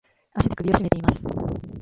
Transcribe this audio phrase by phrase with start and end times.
[0.35, 1.21] 足で首をしめています。